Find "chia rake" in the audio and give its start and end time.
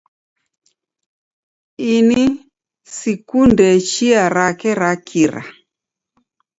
3.89-4.69